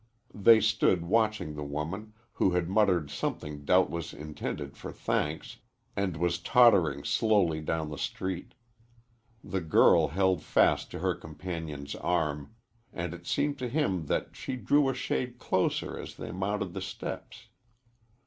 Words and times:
They 0.33 0.59
stood 0.61 1.05
watching 1.05 1.53
the 1.53 1.63
woman, 1.63 2.13
who 2.33 2.53
had 2.53 2.67
muttered 2.67 3.11
something 3.11 3.63
doubtless 3.63 4.15
intended 4.15 4.75
for 4.75 4.91
thanks 4.91 5.57
and 5.95 6.17
was 6.17 6.39
tottering 6.39 7.03
slowly 7.03 7.61
down 7.61 7.91
the 7.91 7.99
street. 7.99 8.55
The 9.43 9.61
girl 9.61 10.07
held 10.07 10.41
fast 10.41 10.89
to 10.89 10.99
her 11.01 11.13
companion's 11.13 11.93
arm, 11.93 12.55
and 12.91 13.13
it 13.13 13.27
seemed 13.27 13.59
to 13.59 13.69
him 13.69 14.07
that 14.07 14.35
she 14.35 14.55
drew 14.55 14.89
a 14.89 14.95
shade 14.95 15.37
closer 15.37 15.99
as 15.99 16.15
they 16.15 16.31
mounted 16.31 16.73
the 16.73 16.81
steps. 16.81 17.49